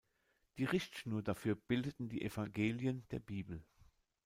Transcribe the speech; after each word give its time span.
Die 0.57 0.63
Richtschnur 0.65 1.21
dafür 1.21 1.53
bildeten 1.53 2.09
die 2.09 2.23
Evangelien 2.25 3.05
der 3.11 3.19
Bibel. 3.19 3.63